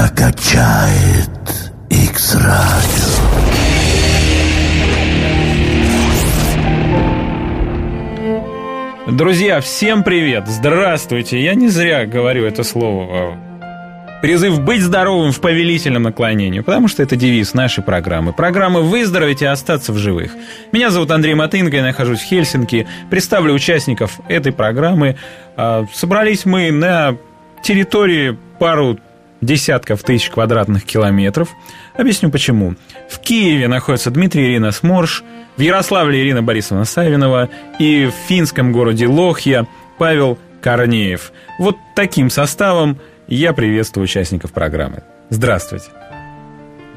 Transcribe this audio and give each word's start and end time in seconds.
Тебя 0.00 0.08
качает 0.08 1.72
X-Radio. 1.90 3.20
Друзья, 9.14 9.60
всем 9.60 10.02
привет! 10.02 10.44
Здравствуйте! 10.46 11.42
Я 11.42 11.54
не 11.54 11.68
зря 11.68 12.06
говорю 12.06 12.46
это 12.46 12.62
слово. 12.62 13.36
Призыв 14.22 14.60
быть 14.62 14.80
здоровым 14.80 15.32
в 15.32 15.40
повелительном 15.42 16.04
наклонении, 16.04 16.60
потому 16.60 16.88
что 16.88 17.02
это 17.02 17.16
девиз 17.16 17.52
нашей 17.52 17.84
программы. 17.84 18.32
Программы 18.32 18.80
«Выздороветь 18.80 19.42
и 19.42 19.46
остаться 19.46 19.92
в 19.92 19.98
живых». 19.98 20.32
Меня 20.72 20.88
зовут 20.88 21.10
Андрей 21.10 21.34
Матынко, 21.34 21.76
я 21.76 21.82
нахожусь 21.82 22.20
в 22.20 22.24
Хельсинки. 22.24 22.86
Представлю 23.10 23.52
участников 23.52 24.18
этой 24.28 24.52
программы. 24.52 25.16
А, 25.58 25.84
собрались 25.92 26.46
мы 26.46 26.70
на 26.70 27.18
территории 27.62 28.38
пару 28.58 28.98
десятков 29.40 30.02
тысяч 30.02 30.30
квадратных 30.30 30.84
километров. 30.84 31.50
Объясню 31.96 32.30
почему. 32.30 32.74
В 33.08 33.18
Киеве 33.18 33.68
находится 33.68 34.10
Дмитрий 34.10 34.46
Ирина 34.46 34.70
Сморш, 34.72 35.22
в 35.56 35.60
Ярославле 35.60 36.20
Ирина 36.20 36.42
Борисовна 36.42 36.84
Савинова 36.84 37.48
и 37.78 38.06
в 38.06 38.28
финском 38.28 38.72
городе 38.72 39.06
Лохья 39.06 39.66
Павел 39.98 40.38
Корнеев. 40.60 41.32
Вот 41.58 41.76
таким 41.94 42.30
составом 42.30 42.98
я 43.26 43.52
приветствую 43.52 44.04
участников 44.04 44.52
программы. 44.52 45.02
Здравствуйте. 45.28 45.86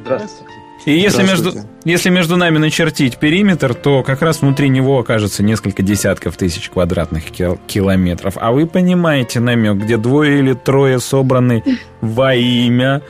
Здравствуйте. 0.01 0.52
И 0.85 0.91
если 0.91 1.23
между, 1.23 1.53
если 1.85 2.09
между 2.09 2.35
нами 2.35 2.57
начертить 2.57 3.17
периметр, 3.17 3.73
то 3.73 4.03
как 4.03 4.21
раз 4.21 4.41
внутри 4.41 4.69
него 4.69 4.99
окажется 4.99 5.41
несколько 5.41 5.81
десятков 5.81 6.35
тысяч 6.35 6.69
квадратных 6.69 7.31
километров. 7.31 8.37
А 8.37 8.51
вы 8.51 8.67
понимаете 8.67 9.39
намек, 9.39 9.77
где 9.77 9.97
двое 9.97 10.39
или 10.39 10.53
трое 10.53 10.99
собраны 10.99 11.63
во 12.01 12.35
имя 12.35 13.01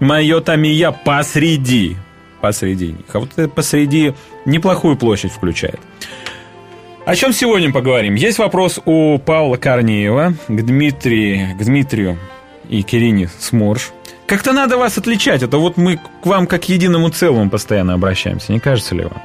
мое 0.00 0.40
там 0.40 0.64
и 0.64 0.68
я 0.68 0.92
посреди. 0.92 1.96
Посреди 2.40 2.88
них. 2.88 3.06
А 3.12 3.18
вот 3.18 3.30
это 3.36 3.48
посреди 3.48 4.14
неплохую 4.44 4.96
площадь 4.96 5.32
включает. 5.32 5.80
О 7.04 7.16
чем 7.16 7.32
сегодня 7.32 7.72
поговорим? 7.72 8.14
Есть 8.14 8.38
вопрос 8.38 8.78
у 8.84 9.18
Павла 9.18 9.56
Корнеева 9.56 10.34
к, 10.46 10.62
Дмитрию, 10.62 11.56
к 11.56 11.64
Дмитрию 11.64 12.18
и 12.68 12.82
Кирине 12.82 13.28
Сморш. 13.38 13.92
Как-то 14.28 14.52
надо 14.52 14.76
вас 14.76 14.98
отличать, 14.98 15.42
это 15.42 15.56
вот 15.56 15.78
мы 15.78 15.96
к 15.96 16.26
вам 16.26 16.46
как 16.46 16.60
к 16.60 16.64
единому 16.64 17.08
целому 17.08 17.48
постоянно 17.48 17.94
обращаемся, 17.94 18.52
не 18.52 18.60
кажется 18.60 18.94
ли 18.94 19.04
вам? 19.04 19.22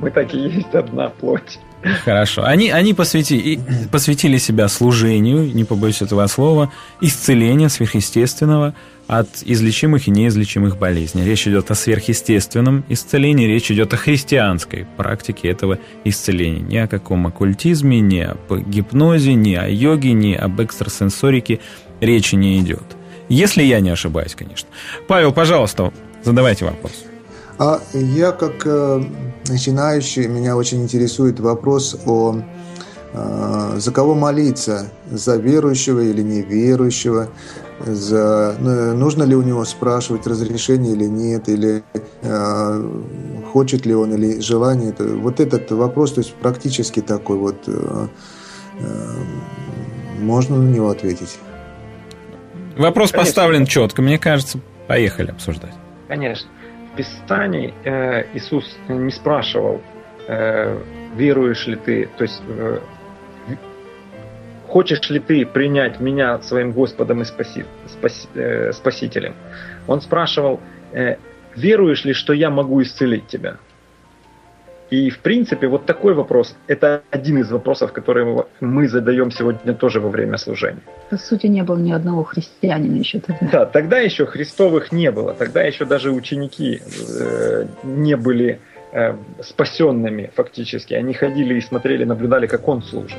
Мы 0.00 0.10
так 0.10 0.34
и 0.34 0.38
есть 0.38 0.74
одна 0.74 1.10
плоть. 1.10 1.60
Хорошо. 2.04 2.44
Они, 2.44 2.70
они 2.70 2.92
посвяти, 2.92 3.60
посвятили 3.92 4.38
себя 4.38 4.66
служению, 4.66 5.54
не 5.54 5.62
побоюсь 5.64 6.02
этого 6.02 6.26
слова, 6.26 6.72
исцелению 7.00 7.70
сверхъестественного 7.70 8.74
от 9.06 9.28
излечимых 9.44 10.08
и 10.08 10.10
неизлечимых 10.10 10.76
болезней. 10.76 11.24
Речь 11.24 11.46
идет 11.46 11.70
о 11.70 11.76
сверхъестественном 11.76 12.84
исцелении, 12.88 13.46
речь 13.46 13.70
идет 13.70 13.94
о 13.94 13.96
христианской 13.96 14.88
практике 14.96 15.48
этого 15.48 15.78
исцеления. 16.04 16.62
Ни 16.62 16.78
о 16.78 16.88
каком 16.88 17.28
оккультизме, 17.28 18.00
ни 18.00 18.20
о 18.20 18.36
гипнозе, 18.50 19.34
ни 19.34 19.54
о 19.54 19.68
йоге, 19.68 20.14
ни 20.14 20.34
об 20.34 20.60
экстрасенсорике 20.60 21.60
речи 22.00 22.34
не 22.34 22.58
идет. 22.58 22.96
Если 23.34 23.64
я 23.64 23.80
не 23.80 23.90
ошибаюсь, 23.90 24.36
конечно. 24.36 24.68
Павел, 25.08 25.32
пожалуйста, 25.32 25.92
задавайте 26.22 26.64
вопрос. 26.64 26.92
А 27.58 27.80
я 27.92 28.30
как 28.30 28.64
э, 28.64 29.02
начинающий, 29.48 30.28
меня 30.28 30.56
очень 30.56 30.82
интересует 30.84 31.40
вопрос 31.40 31.96
о 32.06 32.36
э, 33.12 33.74
за 33.78 33.90
кого 33.90 34.14
молиться, 34.14 34.86
за 35.10 35.36
верующего 35.36 35.98
или 35.98 36.22
неверующего, 36.22 37.28
за, 37.84 38.54
ну, 38.60 38.94
нужно 38.94 39.24
ли 39.24 39.34
у 39.34 39.42
него 39.42 39.64
спрашивать 39.64 40.28
разрешение 40.28 40.92
или 40.92 41.06
нет, 41.06 41.48
или 41.48 41.82
э, 42.22 42.90
хочет 43.52 43.84
ли 43.84 43.96
он 43.96 44.14
или 44.14 44.38
желание. 44.38 44.94
Вот 44.96 45.40
этот 45.40 45.72
вопрос, 45.72 46.12
то 46.12 46.20
есть 46.20 46.34
практически 46.34 47.00
такой 47.00 47.38
вот, 47.38 47.56
э, 47.66 48.06
э, 48.78 49.12
можно 50.20 50.56
на 50.56 50.70
него 50.70 50.90
ответить. 50.90 51.36
Вопрос 52.76 53.12
Конечно. 53.12 53.18
поставлен 53.18 53.66
четко, 53.66 54.02
мне 54.02 54.18
кажется. 54.18 54.60
Поехали 54.86 55.30
обсуждать. 55.30 55.72
Конечно. 56.08 56.48
В 56.92 56.96
Писании 56.96 57.72
э, 57.84 58.24
Иисус 58.34 58.76
не 58.88 59.10
спрашивал, 59.10 59.80
э, 60.28 60.78
веруешь 61.16 61.66
ли 61.66 61.76
ты, 61.76 62.08
то 62.16 62.22
есть 62.22 62.42
э, 62.46 62.78
хочешь 64.68 65.08
ли 65.10 65.20
ты 65.20 65.46
принять 65.46 66.00
меня 66.00 66.40
своим 66.42 66.72
Господом 66.72 67.22
и 67.22 67.24
спаси, 67.24 67.64
спаси, 67.86 68.28
э, 68.34 68.72
Спасителем. 68.72 69.34
Он 69.86 70.00
спрашивал, 70.00 70.60
э, 70.92 71.16
веруешь 71.56 72.04
ли, 72.04 72.12
что 72.12 72.32
я 72.32 72.50
могу 72.50 72.82
исцелить 72.82 73.26
тебя? 73.26 73.56
И, 74.90 75.10
в 75.10 75.18
принципе, 75.20 75.66
вот 75.66 75.86
такой 75.86 76.14
вопрос– 76.14 76.54
это 76.66 77.02
один 77.10 77.38
из 77.38 77.50
вопросов, 77.50 77.92
которые 77.92 78.44
мы 78.60 78.88
задаем 78.88 79.30
сегодня 79.30 79.74
тоже 79.74 80.00
во 80.00 80.08
время 80.08 80.36
служения. 80.36 80.82
По 81.10 81.16
сути, 81.16 81.46
не 81.46 81.62
было 81.62 81.78
ни 81.78 81.92
одного 81.92 82.22
христианина 82.22 82.96
еще 82.98 83.20
тогда. 83.20 83.48
Да, 83.52 83.66
тогда 83.66 83.98
еще 83.98 84.26
христовых 84.26 84.92
не 84.92 85.10
было. 85.10 85.32
Тогда 85.34 85.62
еще 85.62 85.84
даже 85.84 86.10
ученики 86.10 86.80
э, 87.20 87.66
не 87.82 88.16
были 88.16 88.60
э, 88.92 89.16
спасенными 89.42 90.30
фактически. 90.34 90.94
Они 90.94 91.14
ходили 91.14 91.54
и 91.54 91.60
смотрели, 91.60 92.04
наблюдали, 92.04 92.46
как 92.46 92.68
он 92.68 92.82
служит. 92.82 93.18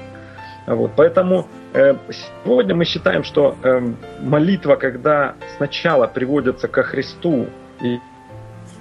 Вот, 0.67 0.91
поэтому 0.95 1.47
э, 1.73 1.95
сегодня 2.43 2.73
мы 2.75 2.85
считаем, 2.85 3.23
что 3.23 3.55
э, 3.63 3.81
молитва, 4.21 4.75
когда 4.75 5.35
сначала 5.57 6.07
приводится 6.07 6.67
ко 6.67 6.83
Христу 6.83 7.47
и 7.81 7.99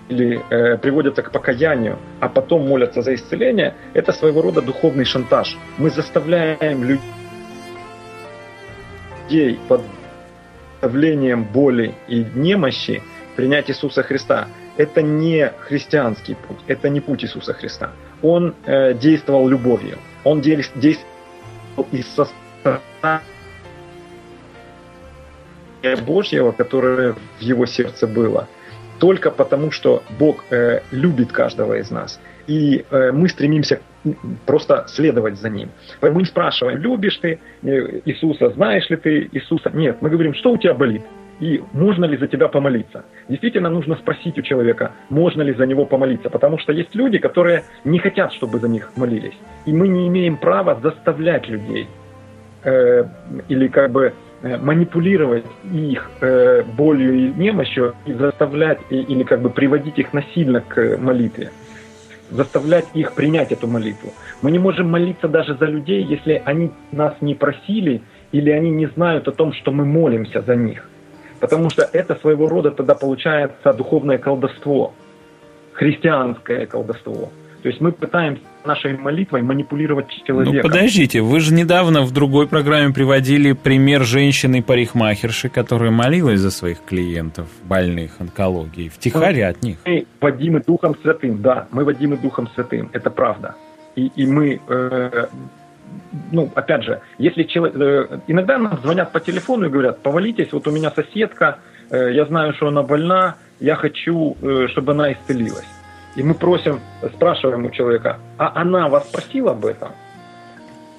или 0.08 0.42
э, 0.50 0.76
приводятся 0.78 1.22
к 1.22 1.30
покаянию, 1.30 1.98
а 2.20 2.28
потом 2.28 2.66
молятся 2.68 3.02
за 3.02 3.14
исцеление, 3.14 3.74
это 3.94 4.12
своего 4.12 4.42
рода 4.42 4.60
духовный 4.60 5.04
шантаж. 5.04 5.56
Мы 5.78 5.90
заставляем 5.90 6.84
людей 6.84 7.00
под 9.68 9.82
давлением 10.82 11.44
боли 11.44 11.94
и 12.08 12.24
немощи 12.34 13.02
принять 13.36 13.70
Иисуса 13.70 14.02
Христа. 14.02 14.48
Это 14.76 15.02
не 15.02 15.52
христианский 15.60 16.34
путь, 16.34 16.58
это 16.66 16.88
не 16.88 17.00
путь 17.00 17.24
Иисуса 17.24 17.54
Христа. 17.54 17.92
Он 18.22 18.54
э, 18.66 18.94
действовал 18.94 19.48
любовью, 19.48 19.98
он 20.24 20.40
действовал 20.40 21.06
из 21.92 22.06
состояния 22.08 23.22
Божьего, 26.06 26.52
которое 26.52 27.14
в 27.38 27.40
его 27.40 27.66
сердце 27.66 28.06
было– 28.06 28.48
только 29.04 29.30
потому, 29.30 29.70
что 29.70 30.02
Бог 30.18 30.46
э, 30.50 30.80
любит 30.90 31.30
каждого 31.30 31.74
из 31.74 31.90
нас. 31.90 32.18
И 32.46 32.86
э, 32.90 33.12
мы 33.12 33.28
стремимся 33.28 33.78
просто 34.46 34.86
следовать 34.88 35.36
за 35.36 35.50
Ним. 35.50 35.68
Мы 36.00 36.08
не 36.14 36.24
спрашиваем, 36.24 36.78
любишь 36.78 37.18
ты 37.18 37.38
э, 37.62 38.00
Иисуса, 38.06 38.48
знаешь 38.48 38.88
ли 38.88 38.96
ты 38.96 39.28
Иисуса. 39.30 39.70
Нет, 39.74 39.98
мы 40.00 40.08
говорим, 40.08 40.32
что 40.32 40.52
у 40.52 40.56
тебя 40.56 40.72
болит 40.72 41.02
и 41.38 41.62
можно 41.74 42.06
ли 42.06 42.16
за 42.16 42.28
тебя 42.28 42.48
помолиться. 42.48 43.04
Действительно 43.28 43.68
нужно 43.68 43.96
спросить 43.96 44.38
у 44.38 44.42
человека, 44.42 44.92
можно 45.10 45.42
ли 45.42 45.52
за 45.52 45.66
него 45.66 45.84
помолиться, 45.84 46.30
потому 46.30 46.56
что 46.56 46.72
есть 46.72 46.94
люди, 46.94 47.18
которые 47.18 47.64
не 47.84 47.98
хотят, 47.98 48.32
чтобы 48.32 48.58
за 48.58 48.68
них 48.68 48.90
молились. 48.96 49.36
И 49.66 49.72
мы 49.74 49.86
не 49.88 50.08
имеем 50.08 50.38
права 50.38 50.80
заставлять 50.82 51.46
людей 51.46 51.88
э, 52.62 53.04
или 53.50 53.68
как 53.68 53.90
бы 53.90 54.14
манипулировать 54.44 55.46
их 55.72 56.10
э, 56.20 56.62
болью 56.62 57.14
и 57.14 57.32
немощью 57.32 57.94
и 58.04 58.12
заставлять 58.12 58.78
или 58.90 59.22
как 59.22 59.40
бы 59.40 59.48
приводить 59.48 59.98
их 59.98 60.12
насильно 60.12 60.60
к 60.60 60.98
молитве, 60.98 61.50
заставлять 62.30 62.86
их 62.92 63.12
принять 63.12 63.52
эту 63.52 63.66
молитву. 63.66 64.12
Мы 64.42 64.50
не 64.50 64.58
можем 64.58 64.90
молиться 64.90 65.28
даже 65.28 65.56
за 65.56 65.64
людей, 65.64 66.04
если 66.04 66.42
они 66.44 66.72
нас 66.92 67.14
не 67.22 67.34
просили 67.34 68.02
или 68.32 68.50
они 68.50 68.70
не 68.70 68.86
знают 68.86 69.28
о 69.28 69.32
том, 69.32 69.54
что 69.54 69.72
мы 69.72 69.86
молимся 69.86 70.42
за 70.42 70.56
них. 70.56 70.90
Потому 71.40 71.70
что 71.70 71.88
это 71.92 72.14
своего 72.16 72.46
рода 72.46 72.70
тогда 72.70 72.94
получается 72.94 73.72
духовное 73.72 74.18
колдовство, 74.18 74.92
христианское 75.72 76.66
колдовство. 76.66 77.30
То 77.62 77.68
есть 77.68 77.80
мы 77.80 77.92
пытаемся 77.92 78.42
нашей 78.66 78.96
молитвой 78.96 79.42
манипулировать 79.42 80.08
человеком. 80.24 80.56
Ну 80.56 80.62
подождите, 80.62 81.20
вы 81.20 81.40
же 81.40 81.52
недавно 81.52 82.02
в 82.02 82.12
другой 82.12 82.46
программе 82.46 82.92
приводили 82.92 83.52
пример 83.52 84.04
женщины-парикмахерши, 84.04 85.48
которая 85.48 85.90
молилась 85.90 86.40
за 86.40 86.50
своих 86.50 86.82
клиентов, 86.84 87.46
больных 87.64 88.20
онкологией, 88.20 88.88
втихаря 88.88 89.48
от 89.48 89.62
них. 89.62 89.78
Мы 89.84 90.06
водимы 90.20 90.62
Духом 90.66 90.96
Святым, 91.02 91.42
да, 91.42 91.66
мы 91.70 91.84
водимы 91.84 92.16
Духом 92.16 92.48
Святым, 92.54 92.90
это 92.92 93.10
правда. 93.10 93.54
И, 93.96 94.10
и 94.16 94.26
мы, 94.26 94.60
э, 94.66 95.26
ну, 96.32 96.50
опять 96.54 96.84
же, 96.84 97.00
если 97.18 97.44
человек... 97.44 97.76
Э, 97.80 98.18
иногда 98.26 98.58
нам 98.58 98.78
звонят 98.82 99.12
по 99.12 99.20
телефону 99.20 99.66
и 99.66 99.68
говорят, 99.68 100.02
повалитесь, 100.02 100.52
вот 100.52 100.66
у 100.66 100.70
меня 100.70 100.90
соседка, 100.90 101.58
э, 101.90 102.12
я 102.12 102.24
знаю, 102.24 102.54
что 102.54 102.68
она 102.68 102.82
больна, 102.82 103.36
я 103.60 103.76
хочу, 103.76 104.36
э, 104.42 104.66
чтобы 104.70 104.92
она 104.92 105.12
исцелилась. 105.12 105.83
И 106.16 106.22
мы 106.22 106.34
просим, 106.34 106.80
спрашиваем 107.14 107.64
у 107.64 107.70
человека, 107.70 108.18
а 108.38 108.52
она 108.54 108.88
вас 108.88 109.08
спросила 109.08 109.50
об 109.52 109.66
этом? 109.66 109.90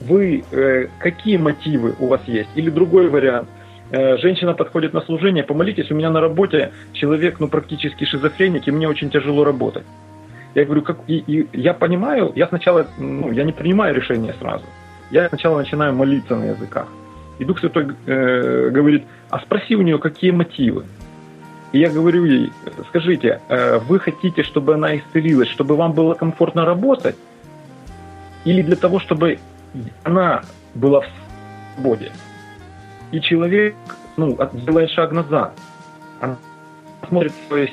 Вы, 0.02 0.44
э, 0.52 0.88
какие 1.00 1.38
мотивы 1.38 1.96
у 2.00 2.08
вас 2.08 2.22
есть? 2.28 2.50
Или 2.56 2.70
другой 2.70 3.10
вариант, 3.10 3.48
э, 3.92 4.18
женщина 4.18 4.54
подходит 4.54 4.94
на 4.94 5.02
служение, 5.02 5.44
помолитесь, 5.44 5.90
у 5.90 5.96
меня 5.96 6.10
на 6.10 6.20
работе 6.20 6.74
человек, 6.92 7.40
ну, 7.40 7.48
практически 7.48 8.04
шизофреник, 8.04 8.68
и 8.68 8.72
мне 8.72 8.90
очень 8.90 9.10
тяжело 9.10 9.46
работать. 9.46 9.86
Я 10.54 10.66
говорю, 10.66 10.82
как, 10.82 10.98
и, 11.08 11.18
и 11.18 11.48
я 11.54 11.74
понимаю, 11.74 12.34
я 12.36 12.48
сначала, 12.48 12.88
ну, 12.98 13.32
я 13.32 13.44
не 13.44 13.54
принимаю 13.54 13.96
решение 13.96 14.34
сразу. 14.40 14.66
Я 15.12 15.30
сначала 15.30 15.60
начинаю 15.60 15.94
молиться 15.94 16.36
на 16.36 16.46
языках. 16.46 16.88
И 17.40 17.46
Дух 17.46 17.60
Святой 17.60 17.88
э, 18.06 18.70
говорит, 18.70 19.04
а 19.30 19.40
спроси 19.40 19.76
у 19.76 19.82
нее, 19.82 19.98
какие 19.98 20.32
мотивы. 20.32 20.86
И 21.76 21.80
я 21.80 21.90
говорю 21.90 22.24
ей, 22.24 22.54
скажите, 22.88 23.42
э, 23.50 23.80
вы 23.80 24.00
хотите, 24.00 24.44
чтобы 24.44 24.76
она 24.76 24.96
исцелилась, 24.96 25.50
чтобы 25.50 25.76
вам 25.76 25.92
было 25.92 26.14
комфортно 26.14 26.64
работать? 26.64 27.18
Или 28.46 28.62
для 28.62 28.78
того, 28.78 29.02
чтобы 29.02 29.40
она 30.06 30.44
была 30.74 31.02
в 31.02 31.08
свободе? 31.76 32.14
И 33.12 33.20
человек 33.20 33.76
ну, 34.16 34.38
делает 34.54 34.90
шаг 34.92 35.12
назад. 35.12 35.52
Она 36.22 36.38
смотрит 37.10 37.34
свое 37.50 37.70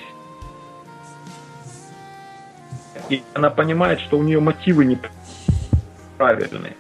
и 3.08 3.22
она 3.34 3.50
понимает, 3.50 4.00
что 4.00 4.19
у 4.19 4.25
нее 4.25 4.40
мотивы 4.40 4.84
неправильные. 4.84 6.75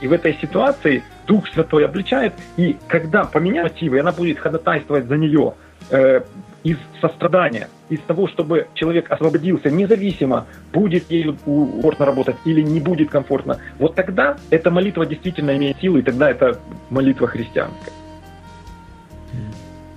И 0.00 0.08
в 0.08 0.12
этой 0.14 0.38
ситуации 0.40 1.02
Дух 1.26 1.46
Святой 1.48 1.84
обличает, 1.84 2.32
и 2.56 2.78
когда 2.88 3.24
поменяет 3.24 3.74
мотивы, 3.74 4.00
она 4.00 4.12
будет 4.12 4.38
ходатайствовать 4.38 5.04
за 5.04 5.18
нее 5.18 5.52
э, 5.90 6.22
из 6.64 6.78
сострадания, 7.00 7.68
из 7.88 8.00
того, 8.00 8.26
чтобы 8.26 8.66
человек 8.74 9.10
освободился, 9.10 9.70
независимо, 9.70 10.46
будет 10.72 11.10
ей 11.10 11.24
комфортно 11.44 12.06
работать 12.06 12.36
или 12.44 12.60
не 12.60 12.80
будет 12.80 13.10
комфортно. 13.10 13.60
Вот 13.78 13.94
тогда 13.94 14.36
эта 14.50 14.70
молитва 14.70 15.06
действительно 15.06 15.56
имеет 15.56 15.78
силу, 15.80 15.98
и 15.98 16.02
тогда 16.02 16.30
это 16.30 16.58
молитва 16.90 17.28
христианская. 17.28 17.92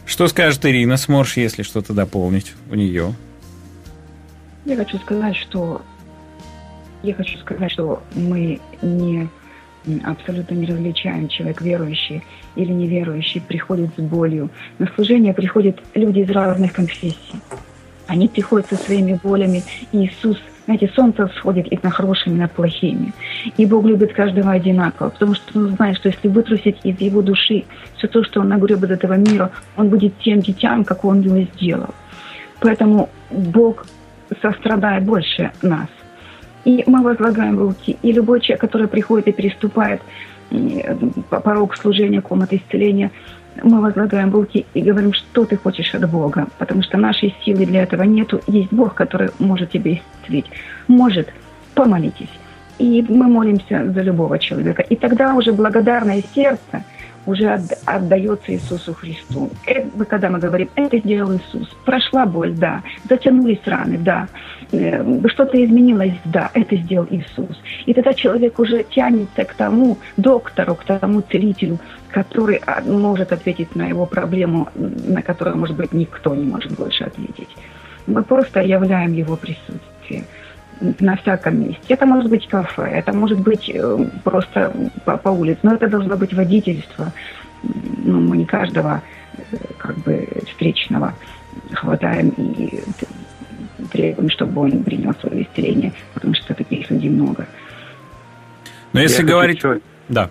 Что 0.06 0.27
скажет 0.27 0.65
Ирина 0.65 0.97
Сморш, 0.97 1.38
если 1.38 1.63
что-то 1.63 1.94
дополнить 1.94 2.53
у 2.69 2.75
нее? 2.75 3.13
Я 4.65 4.75
хочу 4.75 4.97
сказать, 5.00 5.35
что 5.35 5.81
я 7.03 7.13
хочу 7.13 7.38
сказать, 7.39 7.71
что 7.71 8.03
мы 8.13 8.59
не 8.81 9.30
абсолютно 10.06 10.56
не 10.56 10.65
различаем 10.65 11.27
человек 11.27 11.62
верующий 11.62 12.24
или 12.56 12.71
неверующий 12.71 13.41
приходит 13.41 13.89
с 13.97 14.01
болью. 14.01 14.50
На 14.77 14.88
служение 14.95 15.33
приходят 15.33 15.80
люди 15.94 16.19
из 16.19 16.30
разных 16.30 16.74
конфессий. 16.74 17.36
Они 18.07 18.27
приходят 18.27 18.68
со 18.68 18.75
своими 18.75 19.19
болями. 19.24 19.62
Иисус, 19.91 20.38
знаете, 20.65 20.91
солнце 20.95 21.27
всходит 21.27 21.71
и 21.71 21.80
на 21.83 21.91
хорошими, 21.91 22.36
и 22.36 22.39
на 22.39 22.47
плохими. 22.47 23.13
И 23.57 23.65
Бог 23.65 23.86
любит 23.86 24.13
каждого 24.13 24.51
одинаково, 24.51 25.09
потому 25.09 25.36
что 25.36 25.59
Он 25.59 25.75
знает, 25.75 25.97
что 25.97 26.09
если 26.09 26.27
вытрусить 26.27 26.77
из 26.83 27.00
его 27.00 27.21
души 27.21 27.65
все 27.97 28.07
то, 28.07 28.24
что 28.24 28.42
Он 28.42 28.50
нагреб 28.50 28.83
от 28.83 28.92
этого 28.92 29.13
мира, 29.13 29.51
Он 29.77 29.89
будет 29.89 30.18
тем 30.19 30.39
детям, 30.39 30.83
как 30.83 31.06
Он 31.06 31.21
его 31.21 31.42
сделал. 31.53 31.94
Поэтому 32.62 33.09
Бог 33.30 33.85
сострадает 34.42 35.03
больше 35.03 35.51
нас. 35.62 35.88
И 36.65 36.83
мы 36.88 37.01
возлагаем 37.01 37.57
руки. 37.59 37.97
И 38.01 38.11
любой 38.11 38.41
человек, 38.41 38.61
который 38.61 38.88
приходит 38.88 39.27
и 39.27 39.31
переступает 39.31 40.01
порог 41.29 41.77
служения, 41.77 42.21
комнаты 42.21 42.57
исцеления, 42.57 43.11
мы 43.63 43.81
возлагаем 43.81 44.31
руки 44.31 44.65
и 44.73 44.81
говорим, 44.81 45.13
что 45.13 45.45
ты 45.45 45.57
хочешь 45.57 45.94
от 45.94 46.09
Бога, 46.09 46.47
потому 46.57 46.81
что 46.81 46.97
нашей 46.97 47.35
силы 47.44 47.65
для 47.65 47.83
этого 47.83 48.03
нету. 48.03 48.41
Есть 48.47 48.71
Бог, 48.71 48.94
который 48.94 49.29
может 49.39 49.71
тебе 49.71 50.01
исцелить. 50.21 50.45
Может, 50.88 51.29
помолитесь. 51.75 52.29
И 52.77 53.06
мы 53.09 53.27
молимся 53.27 53.91
за 53.91 54.01
любого 54.01 54.39
человека. 54.39 54.81
И 54.83 54.95
тогда 54.95 55.35
уже 55.35 55.51
благодарное 55.51 56.23
сердце– 56.33 56.83
уже 57.29 57.61
отдается 57.85 58.53
Иисусу 58.53 58.94
Христу. 58.94 59.50
Это, 59.65 60.06
когда 60.06 60.29
мы 60.29 60.39
говорим, 60.39 60.69
это 60.75 60.97
сделал 60.97 61.35
Иисус, 61.35 61.69
прошла 61.85 62.25
боль, 62.25 62.53
да, 62.53 62.81
затянулись 63.07 63.61
раны, 63.65 63.97
да, 63.97 64.27
что-то 64.71 65.63
изменилось, 65.63 66.13
да, 66.25 66.51
это 66.54 66.75
сделал 66.75 67.07
Иисус. 67.10 67.60
И 67.86 67.94
тогда 67.94 68.13
человек 68.13 68.60
уже 68.60 68.83
тянется 68.83 69.44
к 69.44 69.54
тому 69.54 69.98
доктору, 70.18 70.75
к 70.75 70.83
тому 70.83 71.21
целителю, 71.21 71.80
который 72.12 72.62
а, 72.66 72.81
может 72.81 73.31
ответить 73.31 73.75
на 73.75 73.88
его 73.88 74.06
проблему, 74.06 74.68
на 74.75 75.21
которую, 75.21 75.57
может 75.57 75.75
быть, 75.75 75.92
никто 75.94 76.36
не 76.36 76.45
может 76.45 76.71
больше 76.74 77.04
ответить. 77.04 77.50
Мы 78.06 78.24
просто 78.24 78.62
являем 78.62 79.13
его 79.13 79.36
присутствие 79.36 80.25
на 81.00 81.16
всяком 81.18 81.62
месте. 81.62 81.94
Это 81.94 82.06
может 82.06 82.30
быть 82.30 82.48
кафе, 82.48 82.83
это 82.83 83.12
может 83.13 83.39
быть 83.39 83.69
э, 83.74 84.06
просто 84.24 84.71
по, 85.04 85.18
по 85.18 85.30
улице, 85.30 85.60
но 85.63 85.74
это 85.74 85.88
должно 85.88 86.16
быть 86.16 86.33
водительство. 86.33 87.12
Ну, 87.63 88.21
мы 88.21 88.38
не 88.38 88.45
каждого 88.45 89.01
э, 89.38 89.42
как 89.77 89.98
бы 89.98 90.27
встречного 90.48 91.13
хватаем 91.74 92.30
и 92.30 92.81
требуем, 93.88 94.30
чтобы 94.30 94.62
он 94.62 94.84
принял 94.84 95.14
свое 95.16 95.44
исцеление, 95.44 95.94
потому 96.14 96.34
что 96.34 96.54
таких 96.54 96.90
людей 96.90 97.10
много. 97.10 97.48
Но 98.94 99.00
если 99.00 99.22
я 99.22 99.28
говорить... 99.28 99.58
Еще... 99.58 99.81
Да. 100.08 100.30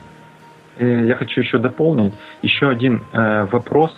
Э, 0.78 1.06
я 1.06 1.14
хочу 1.14 1.40
еще 1.40 1.58
дополнить. 1.58 2.14
Еще 2.42 2.68
один 2.68 3.02
э, 3.12 3.44
вопрос, 3.50 3.92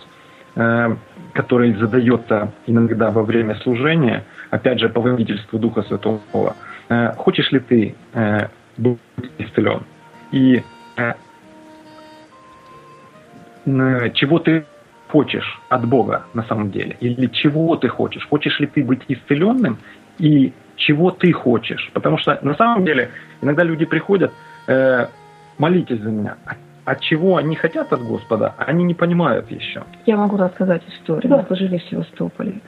э, 0.55 0.95
который 1.33 1.73
задается 1.73 2.51
иногда 2.67 3.09
во 3.09 3.23
время 3.23 3.55
служения– 3.55 4.23
опять 4.51 4.79
же, 4.79 4.89
по 4.89 5.01
водительству 5.01 5.57
Духа 5.57 5.81
Святого, 5.83 6.55
э, 6.89 7.13
хочешь 7.15 7.51
ли 7.51 7.59
ты 7.59 7.95
э, 8.13 8.47
быть 8.77 8.99
исцелен? 9.39 9.83
И 10.31 10.61
э, 10.97 11.13
чего 14.13 14.39
ты 14.39 14.65
хочешь 15.11 15.59
от 15.69 15.85
Бога 15.85 16.23
на 16.33 16.43
самом 16.43 16.71
деле? 16.71 16.95
Или 17.01 17.27
чего 17.27 17.75
ты 17.75 17.89
хочешь? 17.89 18.25
Хочешь 18.29 18.59
ли 18.59 18.67
ты 18.67 18.83
быть 18.83 19.01
исцеленным? 19.09 19.77
И 20.19 20.53
чего 20.77 21.11
ты 21.11 21.31
хочешь? 21.33 21.91
Потому 21.93 22.17
что 22.17 22.39
на 22.41 22.55
самом 22.55 22.85
деле 22.85 23.09
иногда 23.41 23.63
люди 23.63 23.85
приходят, 23.85 24.31
э, 24.67 25.07
молитесь 25.57 25.99
за 25.99 26.09
меня. 26.09 26.35
От 26.85 27.01
чего 27.01 27.37
они 27.37 27.55
хотят 27.55 27.93
от 27.93 28.01
Господа, 28.01 28.55
они 28.57 28.83
не 28.83 28.93
понимают 28.93 29.51
еще. 29.51 29.83
Я 30.05 30.17
могу 30.17 30.37
рассказать 30.37 30.81
историю. 30.87 31.29
Да. 31.29 31.37
Мы 31.37 31.43
служили 31.43 31.77
в 31.77 31.83
Севастополе. 31.83 32.61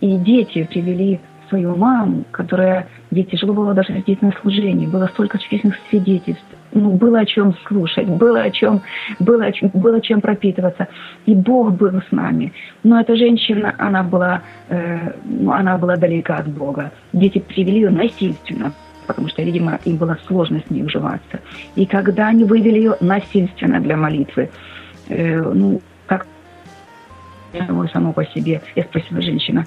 И 0.00 0.16
дети 0.16 0.64
привели 0.64 1.20
свою 1.48 1.76
маму, 1.76 2.24
которая, 2.32 2.88
ей 3.10 3.24
тяжело 3.24 3.52
было 3.52 3.74
даже 3.74 3.92
ходить 3.92 4.22
на 4.22 4.32
служение, 4.40 4.88
было 4.88 5.06
столько 5.08 5.38
чудесных 5.38 5.74
свидетельств, 5.90 6.56
ну, 6.74 6.90
было 6.92 7.20
о 7.20 7.26
чем 7.26 7.54
слушать, 7.66 8.06
было 8.06 8.42
о 8.42 8.50
чем, 8.50 8.82
было, 9.18 9.44
о 9.46 9.52
чем, 9.52 9.70
было 9.74 10.00
чем 10.00 10.20
пропитываться. 10.20 10.88
И 11.26 11.34
Бог 11.34 11.72
был 11.72 12.00
с 12.00 12.10
нами. 12.12 12.52
Но 12.82 13.00
эта 13.00 13.16
женщина, 13.16 13.74
она 13.78 14.02
была, 14.02 14.42
э, 14.68 15.12
ну, 15.24 15.52
она 15.52 15.78
была 15.78 15.96
далека 15.96 16.36
от 16.36 16.48
Бога. 16.48 16.90
Дети 17.12 17.38
привели 17.38 17.80
ее 17.80 17.90
насильственно, 17.90 18.72
потому 19.06 19.28
что, 19.28 19.42
видимо, 19.42 19.78
им 19.84 19.96
было 19.96 20.18
сложно 20.26 20.62
с 20.66 20.70
ней 20.70 20.82
уживаться. 20.82 21.40
И 21.74 21.86
когда 21.86 22.28
они 22.28 22.44
вывели 22.44 22.76
ее 22.76 22.96
насильственно 23.00 23.80
для 23.80 23.96
молитвы, 23.96 24.50
э, 25.08 25.40
ну, 25.40 25.80
как 26.06 26.26
само 27.92 28.12
по 28.12 28.24
себе, 28.24 28.62
я 28.74 28.82
спросила 28.84 29.20
женщина, 29.20 29.66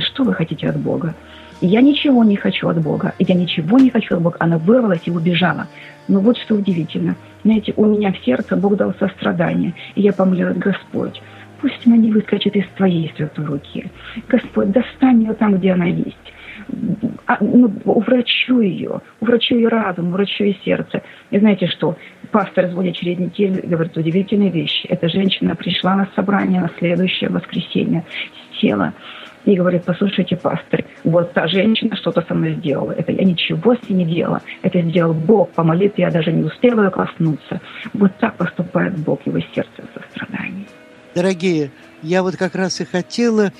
что 0.00 0.24
вы 0.24 0.34
хотите 0.34 0.68
от 0.68 0.76
Бога? 0.76 1.14
Я 1.60 1.80
ничего 1.80 2.24
не 2.24 2.36
хочу 2.36 2.68
от 2.68 2.80
Бога. 2.82 3.14
Я 3.18 3.34
ничего 3.34 3.78
не 3.78 3.90
хочу 3.90 4.16
от 4.16 4.22
Бога. 4.22 4.36
Она 4.40 4.58
вырвалась 4.58 5.02
и 5.06 5.10
убежала. 5.10 5.66
Но 6.08 6.20
вот 6.20 6.36
что 6.38 6.54
удивительно. 6.54 7.16
Знаете, 7.44 7.72
у 7.76 7.86
меня 7.86 8.12
в 8.12 8.18
сердце 8.24 8.56
Бог 8.56 8.76
дал 8.76 8.94
сострадание. 8.98 9.74
И 9.94 10.02
я 10.02 10.12
помолилась, 10.12 10.56
Господь, 10.58 11.20
пусть 11.60 11.86
она 11.86 11.96
не 11.96 12.10
выскочит 12.10 12.54
из 12.56 12.66
твоей 12.76 13.12
святой 13.16 13.44
руки. 13.44 13.90
Господь, 14.28 14.70
достань 14.70 15.22
ее 15.22 15.34
там, 15.34 15.56
где 15.56 15.72
она 15.72 15.86
есть. 15.86 16.16
А, 17.26 17.38
ну, 17.40 17.72
уврачу 17.84 18.60
ее, 18.60 19.00
уврачу 19.20 19.54
ее 19.54 19.68
разум, 19.68 20.08
уврачу 20.08 20.44
ее 20.44 20.56
сердце. 20.64 21.02
И 21.30 21.38
знаете 21.38 21.66
что? 21.66 21.96
Пастор 22.30 22.68
звонит 22.68 22.96
через 22.96 23.18
неделю 23.18 23.62
и 23.62 23.66
говорит 23.66 23.96
удивительные 23.96 24.50
вещи. 24.50 24.86
Эта 24.86 25.08
женщина 25.08 25.54
пришла 25.54 25.96
на 25.96 26.08
собрание 26.14 26.60
на 26.60 26.70
следующее 26.78 27.30
воскресенье, 27.30 28.04
села 28.60 28.94
и 29.44 29.56
говорит, 29.56 29.84
послушайте, 29.84 30.36
пастор, 30.36 30.84
вот 31.04 31.32
та 31.32 31.46
женщина 31.46 31.96
что-то 31.96 32.22
со 32.22 32.34
мной 32.34 32.54
сделала. 32.54 32.92
Это 32.92 33.12
я 33.12 33.24
ничего 33.24 33.74
с 33.74 33.88
ней 33.88 34.04
не 34.04 34.14
делала. 34.14 34.40
Это 34.62 34.80
сделал 34.82 35.14
Бог 35.14 35.50
по 35.50 35.62
молитве, 35.62 36.04
я 36.04 36.10
даже 36.10 36.32
не 36.32 36.44
успела 36.44 36.84
ее 36.84 36.90
коснуться. 36.90 37.60
Вот 37.92 38.12
так 38.18 38.36
поступает 38.36 38.98
Бог, 38.98 39.20
его 39.26 39.40
сердце 39.54 39.84
сострадание. 39.94 40.66
Дорогие, 41.14 41.70
я 42.02 42.22
вот 42.22 42.36
как 42.36 42.54
раз 42.54 42.80
и 42.80 42.84
хотела 42.84 43.52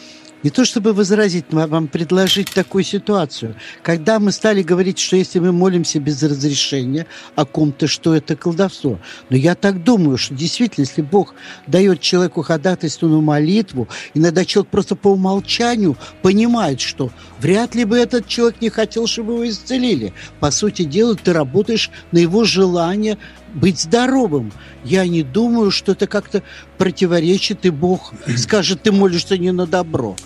не 0.45 0.51
то 0.51 0.67
чтобы 0.67 0.93
возразить, 0.93 1.53
но 1.53 1.67
вам 1.67 1.89
предложить 1.89 2.53
такую 2.53 2.85
ситуацию. 2.85 3.57
Когда 3.83 4.21
мы 4.21 4.31
стали 4.31 4.63
говорить, 4.63 4.99
что 4.99 5.17
если 5.17 5.39
мы 5.39 5.53
молимся 5.53 5.99
без 5.99 6.23
разрешения 6.23 7.07
о 7.35 7.47
ком-то, 7.47 7.87
что 7.87 8.15
это 8.15 8.37
колдовство. 8.37 9.01
Но 9.31 9.37
я 9.39 9.55
так 9.55 9.83
думаю, 9.83 10.19
что 10.19 10.35
действительно, 10.35 10.85
если 10.85 11.01
Бог 11.01 11.35
дает 11.67 12.03
человеку 12.03 12.43
ходатайственную 12.43 13.23
молитву, 13.23 13.89
иногда 14.13 14.45
человек 14.45 14.71
просто 14.71 14.97
по 14.97 15.09
умолчанию 15.09 15.97
понимает, 16.21 16.79
что 16.83 17.11
вряд 17.41 17.75
ли 17.75 17.87
бы 17.87 17.97
этот 17.97 18.29
человек 18.29 18.61
не 18.61 18.69
хотел, 18.69 19.07
чтобы 19.07 19.33
его 19.33 19.49
исцелили. 19.49 20.13
По 20.41 20.51
сути 20.51 20.85
дела, 20.85 21.15
ты 21.15 21.33
работаешь 21.33 21.91
на 22.13 22.19
его 22.19 22.45
желание 22.45 23.17
быть 23.55 23.81
здоровым. 23.81 24.53
Я 24.85 25.07
не 25.07 25.23
думаю, 25.23 25.71
что 25.71 25.93
это 25.93 26.07
как-то 26.07 26.43
противоречит, 26.77 27.65
и 27.65 27.71
Бог 27.71 28.13
скажет, 28.37 28.83
ты 28.83 28.93
молишься 28.93 29.39
не 29.39 29.53
на 29.53 29.67
добро. 29.67 30.17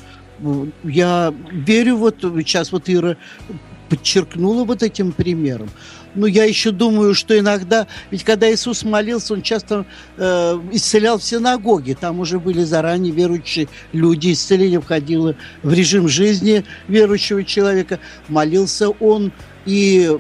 Я 0.85 1.35
верю, 1.51 1.97
вот 1.97 2.17
сейчас 2.21 2.73
вот 2.73 2.89
Ира 2.89 3.17
подчеркнула 3.89 4.65
вот 4.65 4.83
этим 4.83 5.13
примером. 5.13 5.69
Но 6.15 6.27
я 6.27 6.45
еще 6.45 6.71
думаю, 6.71 7.15
что 7.15 7.39
иногда, 7.39 7.87
ведь 8.11 8.25
когда 8.25 8.53
Иисус 8.53 8.83
молился, 8.83 9.35
он 9.35 9.43
часто 9.43 9.87
э, 10.17 10.61
исцелял 10.73 11.19
в 11.19 11.25
синагоге. 11.25 11.95
Там 11.95 12.21
уже 12.21 12.39
были 12.39 12.63
заранее 12.65 13.13
верующие 13.13 13.69
люди. 13.93 14.33
Исцеление 14.33 14.81
входило 14.81 15.35
в 15.63 15.73
режим 15.73 16.09
жизни 16.09 16.65
верующего 16.89 17.45
человека. 17.45 18.01
Молился 18.29 18.89
он 18.89 19.33
и 19.67 20.11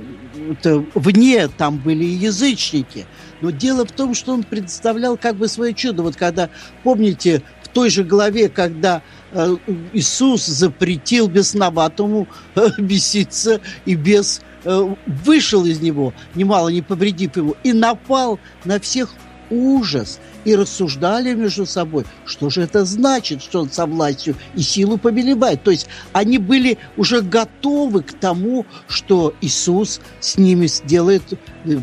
это, 0.50 0.84
вне 0.94 1.48
там 1.48 1.78
были 1.78 2.04
и 2.04 2.14
язычники. 2.14 3.06
Но 3.40 3.50
дело 3.50 3.86
в 3.86 3.92
том, 3.92 4.14
что 4.14 4.32
он 4.34 4.42
представлял 4.42 5.16
как 5.16 5.36
бы 5.36 5.48
свое 5.48 5.74
чудо. 5.74 6.02
Вот 6.02 6.16
когда, 6.16 6.50
помните, 6.82 7.42
в 7.62 7.68
той 7.68 7.90
же 7.90 8.04
главе, 8.04 8.48
когда 8.48 9.02
э, 9.32 9.56
Иисус 9.92 10.46
запретил 10.46 11.28
бесноватому 11.28 12.28
э, 12.54 12.68
беситься 12.78 13.60
и 13.84 13.94
без 13.94 14.42
вышел 14.64 15.64
из 15.64 15.80
него, 15.80 16.12
немало 16.34 16.68
не 16.68 16.82
повредив 16.82 17.36
ему, 17.36 17.56
и 17.62 17.72
напал 17.72 18.38
на 18.64 18.80
всех. 18.80 19.10
Ужас 19.50 20.20
и 20.44 20.54
рассуждали 20.54 21.34
между 21.34 21.66
собой, 21.66 22.04
что 22.24 22.50
же 22.50 22.62
это 22.62 22.84
значит, 22.84 23.42
что 23.42 23.60
он 23.60 23.70
со 23.70 23.86
властью 23.86 24.36
и 24.54 24.62
силу 24.62 24.98
повелевает. 24.98 25.62
То 25.62 25.70
есть 25.70 25.88
они 26.12 26.38
были 26.38 26.78
уже 26.96 27.20
готовы 27.22 28.02
к 28.02 28.12
тому, 28.12 28.66
что 28.88 29.34
Иисус 29.40 30.00
с 30.20 30.38
ними 30.38 30.66
сделает, 30.66 31.22
э, 31.64 31.78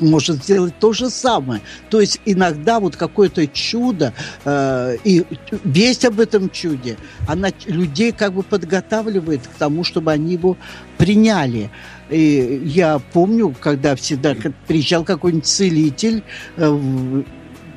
может 0.00 0.44
сделать 0.44 0.78
то 0.78 0.92
же 0.92 1.10
самое. 1.10 1.60
То 1.90 2.00
есть 2.00 2.20
иногда 2.24 2.80
вот 2.80 2.96
какое-то 2.96 3.46
чудо 3.46 4.12
э, 4.44 4.96
и 5.04 5.24
весть 5.64 6.04
об 6.04 6.20
этом 6.20 6.50
чуде, 6.50 6.96
она 7.26 7.50
людей 7.66 8.12
как 8.12 8.34
бы 8.34 8.42
подготавливает 8.42 9.42
к 9.42 9.54
тому, 9.58 9.84
чтобы 9.84 10.12
они 10.12 10.32
его 10.34 10.56
приняли. 10.96 11.70
И 12.10 12.62
я 12.64 12.98
помню, 13.12 13.54
когда 13.60 13.94
всегда 13.94 14.34
приезжал 14.66 15.04
какой-нибудь 15.04 15.46
целитель 15.46 16.22
э, 16.56 17.22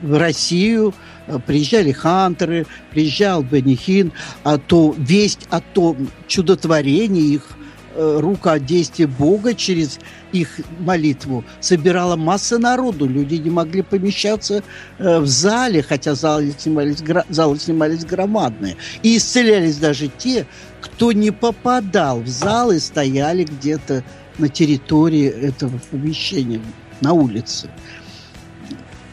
в 0.01 0.17
Россию, 0.17 0.93
э, 1.27 1.39
приезжали 1.46 1.91
хантеры, 1.91 2.65
приезжал 2.91 3.43
Бенихин, 3.43 4.12
а 4.43 4.58
то 4.58 4.96
весть 4.98 5.48
о 5.50 5.62
том 5.62 6.10
чудотворении 6.27 7.34
их 7.34 7.58
э, 7.93 8.17
рукодействие 8.20 9.08
Бога 9.08 9.53
через 9.53 10.00
их 10.31 10.62
молитву 10.79 11.43
собирала 11.60 12.15
масса 12.15 12.58
народу. 12.58 13.05
Люди 13.05 13.36
не 13.36 13.50
могли 13.50 13.81
помещаться 13.81 14.63
э, 14.98 15.20
в 15.20 15.27
зале, 15.27 15.84
хотя 15.84 16.15
залы 16.15 16.53
снимались, 16.58 17.03
залы 17.29 17.60
снимались 17.60 18.05
громадные. 18.05 18.77
И 19.03 19.17
исцелялись 19.17 19.77
даже 19.77 20.08
те, 20.08 20.48
кто 20.81 21.12
не 21.12 21.31
попадал 21.31 22.22
в 22.22 22.27
зал 22.27 22.72
и 22.72 22.79
стояли 22.79 23.43
где-то 23.43 24.03
на 24.38 24.50
территории 24.50 25.27
этого 25.27 25.79
помещения, 25.91 26.62
на 27.01 27.13
улице. 27.13 27.70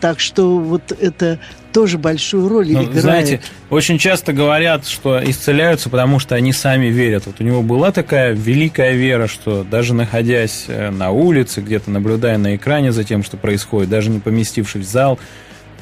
Так 0.01 0.21
что 0.21 0.59
вот 0.59 0.93
это 0.93 1.39
тоже 1.73 1.99
большую 1.99 2.49
роль 2.49 2.71
ну, 2.71 2.85
играет. 2.85 3.03
Знаете, 3.03 3.41
очень 3.71 3.99
часто 3.99 4.33
говорят, 4.33 4.87
что 4.87 5.21
исцеляются, 5.23 5.91
потому 5.91 6.19
что 6.19 6.35
они 6.35 6.53
сами 6.53 6.87
верят. 6.87 7.27
Вот 7.27 7.37
у 7.41 7.45
него 7.45 7.63
была 7.63 7.93
такая 7.93 8.33
великая 8.33 8.93
вера, 8.93 9.27
что 9.27 9.65
даже 9.65 9.95
находясь 9.95 10.65
э, 10.69 10.91
на 10.91 11.11
улице, 11.11 11.61
где-то 11.61 11.91
наблюдая 11.91 12.39
на 12.39 12.57
экране 12.57 12.93
за 12.93 13.05
тем, 13.05 13.23
что 13.23 13.37
происходит, 13.37 13.91
даже 13.91 14.11
не 14.11 14.19
поместившись 14.19 14.87
в 14.87 14.91
зал, 14.91 15.19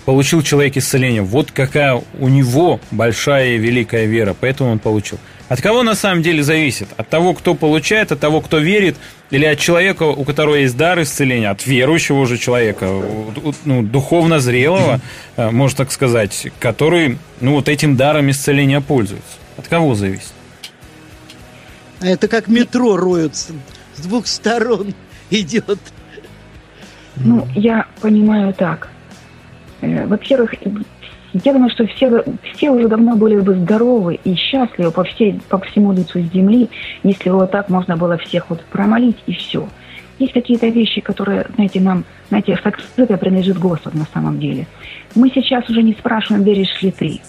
получил 0.07 0.41
человек 0.43 0.77
исцеление. 0.77 1.21
Вот 1.21 1.51
какая 1.51 2.01
у 2.19 2.29
него 2.29 2.81
большая 2.93 3.57
и 3.57 3.59
великая 3.59 4.07
вера, 4.07 4.35
поэтому 4.41 4.71
он 4.71 4.79
получил. 4.79 5.19
От 5.49 5.61
кого 5.61 5.83
на 5.83 5.95
самом 5.95 6.23
деле 6.23 6.43
зависит? 6.43 6.89
От 6.97 7.09
того, 7.09 7.35
кто 7.35 7.55
получает, 7.55 8.13
от 8.13 8.21
того, 8.21 8.41
кто 8.41 8.59
верит, 8.59 8.97
или 9.31 9.45
от 9.45 9.59
человека, 9.59 10.05
у 10.05 10.25
которого 10.25 10.55
есть 10.55 10.77
дар 10.77 11.03
исцеления, 11.03 11.51
от 11.51 11.67
верующего 11.67 12.19
уже 12.19 12.39
человека, 12.39 12.89
ну, 13.65 13.83
духовно 13.83 14.39
зрелого, 14.39 15.01
э, 15.37 15.51
можно 15.51 15.79
так 15.79 15.93
сказать, 15.93 16.49
который 16.61 17.19
ну, 17.41 17.55
вот 17.55 17.69
этим 17.69 17.97
даром 17.97 18.31
исцеления 18.31 18.81
пользуется? 18.81 19.39
От 19.57 19.67
кого 19.67 19.95
зависит? 19.97 20.33
Это 22.01 22.29
как 22.29 22.47
метро 22.47 22.97
роются. 22.97 23.53
С 23.97 24.03
двух 24.03 24.29
сторон 24.29 24.95
идет. 25.31 25.81
Ну, 27.17 27.49
я 27.55 27.87
понимаю 28.01 28.55
так. 28.55 28.89
Э, 29.81 30.07
во-первых, 30.07 30.55
я 31.45 31.53
думаю, 31.53 31.71
что 31.71 31.87
все, 31.87 32.25
все 32.55 32.71
уже 32.71 32.89
давно 32.89 33.17
были 33.17 33.37
бы 33.41 33.55
здоровы 33.55 34.19
и 34.25 34.35
счастливы 34.35 34.91
по, 34.91 35.05
всей, 35.05 35.41
по 35.49 35.59
всему 35.59 35.93
лицу 35.93 36.21
земли, 36.21 36.69
если 37.03 37.31
бы 37.31 37.37
вот 37.37 37.51
так 37.51 37.69
можно 37.69 37.97
было 37.97 38.17
всех 38.19 38.49
вот 38.51 38.63
промолить 38.65 39.19
и 39.27 39.35
все. 39.35 39.69
Есть 40.19 40.33
какие-то 40.33 40.69
вещи, 40.69 41.03
которые, 41.03 41.47
знаете, 41.55 41.81
нам, 41.81 42.05
знаете, 42.29 42.59
сокрытие 42.63 43.19
принадлежит 43.19 43.59
Господу 43.59 43.99
на 43.99 44.07
самом 44.15 44.41
деле. 44.41 44.67
Мы 45.15 45.31
сейчас 45.35 45.69
уже 45.69 45.83
не 45.83 45.93
спрашиваем, 45.93 46.43
веришь 46.43 46.81
ли 46.81 46.91
ты, 46.91 47.21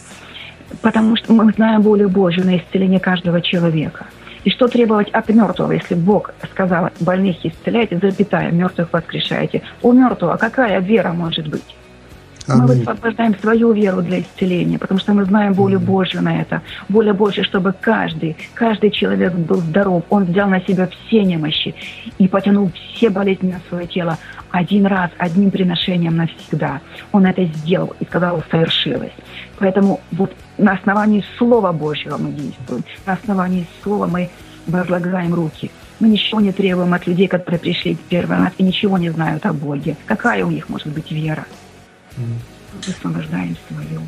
потому 0.81 1.17
что 1.17 1.33
мы 1.33 1.51
знаем 1.51 1.81
волю 1.81 2.07
Божью 2.07 2.45
на 2.45 2.57
исцеление 2.57 3.01
каждого 3.01 3.41
человека. 3.41 4.05
И 4.45 4.49
что 4.49 4.69
требовать 4.69 5.09
от 5.09 5.27
мертвого, 5.27 5.73
если 5.73 5.95
Бог 5.95 6.33
сказал, 6.49 6.89
больных 7.01 7.45
исцеляйте, 7.45 7.99
запятая, 8.01 8.51
мертвых 8.51 8.93
воскрешаете. 8.93 9.63
У 9.81 9.91
мертвого 9.91 10.37
какая 10.37 10.79
вера 10.79 11.11
может 11.11 11.49
быть? 11.49 11.76
Мы 12.47 12.65
высвобождаем 12.65 13.35
свою 13.39 13.73
веру 13.73 14.01
для 14.01 14.21
исцеления, 14.21 14.79
потому 14.79 14.99
что 14.99 15.13
мы 15.13 15.25
знаем 15.25 15.53
волю 15.53 15.79
Божью 15.79 16.21
на 16.21 16.41
это. 16.41 16.61
Воля 16.87 17.13
Божья, 17.13 17.43
чтобы 17.43 17.73
каждый, 17.79 18.37
каждый 18.53 18.91
человек 18.91 19.33
был 19.33 19.57
здоров. 19.57 20.03
Он 20.09 20.25
взял 20.25 20.47
на 20.47 20.61
себя 20.61 20.87
все 20.87 21.23
немощи 21.23 21.75
и 22.17 22.27
потянул 22.27 22.71
все 22.93 23.09
болезни 23.09 23.51
на 23.51 23.59
свое 23.67 23.87
тело 23.87 24.17
один 24.51 24.85
раз, 24.85 25.11
одним 25.17 25.51
приношением 25.51 26.15
навсегда. 26.15 26.81
Он 27.11 27.25
это 27.25 27.43
сделал 27.45 27.93
и 27.99 28.05
сказал, 28.05 28.43
совершилось. 28.49 29.11
Поэтому 29.59 29.99
вот 30.11 30.31
на 30.57 30.73
основании 30.73 31.25
Слова 31.37 31.71
Божьего 31.71 32.17
мы 32.17 32.31
действуем. 32.31 32.83
На 33.05 33.13
основании 33.13 33.65
Слова 33.83 34.07
мы 34.07 34.29
возлагаем 34.67 35.33
руки. 35.33 35.71
Мы 35.99 36.09
ничего 36.09 36.39
не 36.39 36.51
требуем 36.51 36.93
от 36.93 37.07
людей, 37.07 37.27
которые 37.27 37.59
пришли 37.59 37.95
в 37.95 37.99
первый 38.01 38.37
раз 38.37 38.53
и 38.57 38.63
ничего 38.63 38.97
не 38.97 39.09
знают 39.09 39.45
о 39.45 39.53
Боге. 39.53 39.97
Какая 40.05 40.45
у 40.45 40.51
них 40.51 40.69
может 40.69 40.87
быть 40.87 41.11
вера? 41.11 41.45
Высвобождаем 42.85 43.55
свою. 43.67 44.01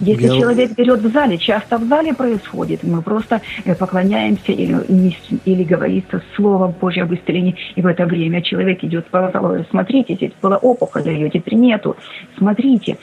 Если 0.00 0.28
Я... 0.28 0.40
человек 0.40 0.72
берет 0.72 1.00
в 1.00 1.12
зале, 1.12 1.36
часто 1.36 1.76
в 1.76 1.84
зале 1.84 2.14
происходит, 2.14 2.82
мы 2.82 3.02
просто 3.02 3.42
э, 3.66 3.74
поклоняемся 3.74 4.52
или, 4.52 5.14
или 5.44 5.62
говорится 5.62 6.22
Слово 6.36 6.68
Божье 6.68 7.02
об 7.02 7.12
исцелении, 7.12 7.54
и 7.76 7.82
в 7.82 7.86
это 7.86 8.06
время 8.06 8.40
человек 8.40 8.82
идет 8.82 9.06
по 9.08 9.30
залу, 9.30 9.62
смотрите, 9.68 10.14
здесь 10.14 10.32
была 10.40 10.56
опухоль, 10.56 11.06
ее 11.06 11.28
теперь 11.28 11.54
нету, 11.54 11.96
смотрите. 12.38 12.96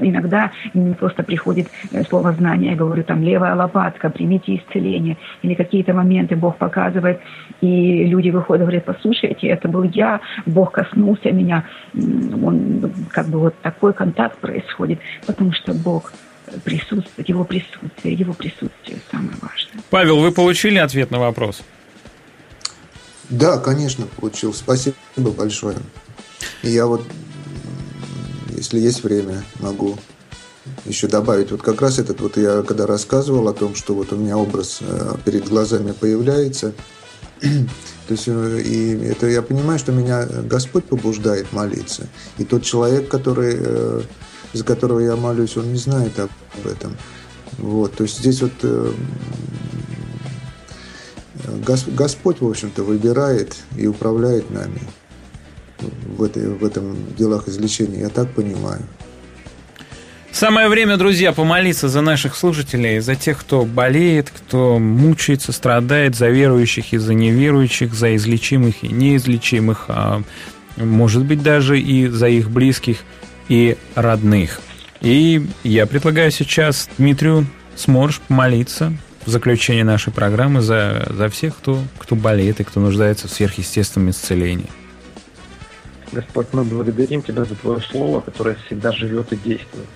Иногда 0.00 0.50
просто 0.98 1.22
приходит 1.22 1.68
э, 1.92 2.02
слово 2.04 2.32
знания, 2.32 2.70
я 2.70 2.76
говорю, 2.76 3.02
там, 3.02 3.22
левая 3.22 3.54
лопатка, 3.54 4.08
примите 4.08 4.56
исцеление, 4.56 5.18
или 5.42 5.52
какие-то 5.52 5.92
моменты 5.92 6.34
Бог 6.34 6.56
показывает, 6.56 7.20
и 7.60 8.04
люди 8.04 8.30
выходят, 8.30 8.62
говорят, 8.62 8.86
послушайте, 8.86 9.48
это 9.48 9.68
был 9.68 9.82
я, 9.82 10.20
Бог 10.46 10.72
коснулся 10.72 11.30
меня, 11.30 11.64
он, 11.94 12.90
как 13.10 13.26
бы 13.26 13.38
вот 13.38 13.54
такой 13.60 13.92
контакт 13.92 14.38
происходит, 14.38 15.00
потому 15.26 15.52
что 15.52 15.74
Бог 15.74 16.12
присутствовать, 16.64 17.28
его 17.28 17.44
присутствие, 17.44 18.14
его 18.14 18.32
присутствие 18.32 18.98
самое 19.10 19.36
важное. 19.40 19.82
Павел, 19.90 20.20
вы 20.20 20.32
получили 20.32 20.78
ответ 20.78 21.10
на 21.10 21.18
вопрос? 21.18 21.62
Да, 23.28 23.58
конечно, 23.58 24.06
получил. 24.06 24.54
Спасибо 24.54 24.96
большое. 25.16 25.76
И 26.62 26.70
я 26.70 26.86
вот, 26.86 27.02
если 28.56 28.78
есть 28.78 29.04
время, 29.04 29.44
могу 29.60 29.98
еще 30.84 31.08
добавить. 31.08 31.50
Вот 31.50 31.62
как 31.62 31.80
раз 31.80 31.98
этот, 31.98 32.20
вот 32.20 32.36
я 32.36 32.62
когда 32.62 32.86
рассказывал 32.86 33.48
о 33.48 33.52
том, 33.52 33.74
что 33.74 33.94
вот 33.94 34.12
у 34.12 34.16
меня 34.16 34.36
образ 34.36 34.78
э, 34.80 35.14
перед 35.24 35.48
глазами 35.48 35.92
появляется, 35.92 36.72
то 37.40 37.48
есть, 38.08 38.24
э, 38.26 38.60
и 38.64 39.04
это 39.04 39.26
я 39.26 39.42
понимаю, 39.42 39.78
что 39.78 39.92
меня 39.92 40.26
Господь 40.26 40.84
побуждает 40.84 41.52
молиться. 41.52 42.08
И 42.38 42.44
тот 42.44 42.62
человек, 42.62 43.08
который 43.08 43.56
э, 43.58 44.02
за 44.52 44.64
которого 44.64 45.00
я 45.00 45.16
молюсь, 45.16 45.56
он 45.56 45.72
не 45.72 45.78
знает 45.78 46.18
об 46.18 46.30
этом. 46.66 46.96
Вот, 47.58 47.94
то 47.94 48.04
есть 48.04 48.18
здесь 48.18 48.40
вот 48.42 48.52
э, 48.62 48.92
Господь, 51.88 52.40
в 52.40 52.48
общем-то, 52.48 52.82
выбирает 52.82 53.56
и 53.76 53.86
управляет 53.86 54.50
нами 54.50 54.80
в, 56.16 56.22
этой, 56.22 56.48
в 56.48 56.64
этом 56.64 56.96
делах 57.16 57.48
излечения, 57.48 58.00
я 58.00 58.08
так 58.08 58.30
понимаю. 58.32 58.82
Самое 60.30 60.68
время, 60.68 60.96
друзья, 60.96 61.32
помолиться 61.32 61.88
за 61.88 62.00
наших 62.00 62.36
слушателей, 62.36 63.00
за 63.00 63.16
тех, 63.16 63.40
кто 63.40 63.64
болеет, 63.64 64.30
кто 64.30 64.78
мучается, 64.78 65.52
страдает, 65.52 66.14
за 66.14 66.28
верующих 66.28 66.92
и 66.92 66.98
за 66.98 67.14
неверующих, 67.14 67.92
за 67.92 68.14
излечимых 68.14 68.84
и 68.84 68.88
неизлечимых. 68.88 69.86
А 69.88 70.22
может 70.76 71.24
быть, 71.24 71.42
даже 71.42 71.80
и 71.80 72.06
за 72.06 72.28
их 72.28 72.50
близких 72.50 72.98
и 73.48 73.76
родных. 73.94 74.60
И 75.00 75.46
я 75.62 75.86
предлагаю 75.86 76.30
сейчас 76.30 76.88
Дмитрию 76.98 77.46
Сморж 77.76 78.20
помолиться 78.20 78.92
в 79.24 79.30
заключение 79.30 79.84
нашей 79.84 80.12
программы 80.12 80.60
за, 80.60 81.06
за 81.10 81.28
всех, 81.28 81.56
кто, 81.56 81.78
кто 81.98 82.16
болеет 82.16 82.60
и 82.60 82.64
кто 82.64 82.80
нуждается 82.80 83.28
в 83.28 83.30
сверхъестественном 83.30 84.10
исцелении. 84.10 84.70
Господь, 86.10 86.48
мы 86.52 86.64
благодарим 86.64 87.22
Тебя 87.22 87.44
за 87.44 87.54
Твое 87.54 87.80
Слово, 87.80 88.20
которое 88.20 88.56
всегда 88.66 88.92
живет 88.92 89.32
и 89.32 89.36
действует. 89.36 89.86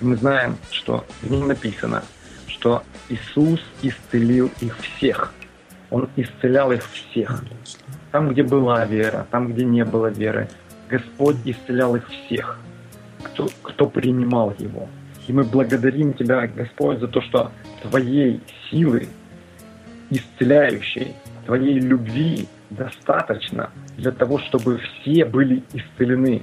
Мы 0.00 0.16
знаем, 0.16 0.56
что 0.70 1.06
в 1.22 1.30
нем 1.30 1.46
написано, 1.46 2.02
что 2.48 2.82
Иисус 3.08 3.60
исцелил 3.82 4.50
их 4.60 4.76
всех. 4.78 5.32
Он 5.90 6.08
исцелял 6.16 6.72
их 6.72 6.82
всех. 6.90 7.44
Там, 8.10 8.30
где 8.30 8.42
была 8.42 8.84
вера, 8.84 9.26
там, 9.30 9.52
где 9.52 9.64
не 9.64 9.84
было 9.84 10.08
веры. 10.08 10.48
Господь 10.88 11.36
исцелял 11.44 11.94
их 11.94 12.08
всех, 12.08 12.58
кто, 13.22 13.48
кто 13.62 13.86
принимал 13.86 14.54
Его. 14.58 14.88
И 15.28 15.32
мы 15.32 15.44
благодарим 15.44 16.12
Тебя, 16.14 16.46
Господь, 16.46 16.98
за 17.00 17.08
то, 17.08 17.20
что 17.22 17.52
Твоей 17.82 18.40
силы, 18.70 19.08
исцеляющей, 20.10 21.14
Твоей 21.46 21.78
любви 21.78 22.48
достаточно 22.70 23.70
для 23.96 24.12
того, 24.12 24.38
чтобы 24.38 24.78
все 24.78 25.24
были 25.24 25.62
исцелены. 25.72 26.42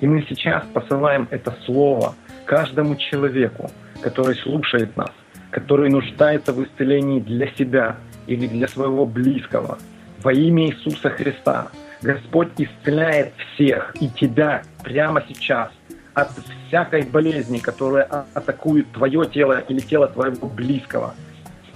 И 0.00 0.06
мы 0.06 0.24
сейчас 0.28 0.64
посылаем 0.72 1.28
это 1.30 1.54
слово 1.64 2.14
каждому 2.46 2.96
человеку, 2.96 3.70
который 4.02 4.34
слушает 4.36 4.96
нас, 4.96 5.12
который 5.50 5.90
нуждается 5.90 6.52
в 6.52 6.64
исцелении 6.64 7.20
для 7.20 7.48
себя 7.54 7.96
или 8.26 8.46
для 8.46 8.66
своего 8.68 9.06
близкого. 9.06 9.78
Во 10.22 10.32
имя 10.32 10.66
Иисуса 10.66 11.10
Христа 11.10 11.68
Господь 12.02 12.48
исцеляет 12.58 13.32
всех 13.54 13.94
и 14.00 14.08
тебя 14.08 14.62
прямо 14.82 15.22
сейчас 15.28 15.70
от 16.14 16.30
всякой 16.66 17.02
болезни, 17.02 17.58
которая 17.58 18.04
атакует 18.34 18.90
твое 18.92 19.24
тело 19.26 19.60
или 19.68 19.80
тело 19.80 20.08
твоего 20.08 20.48
близкого. 20.48 21.14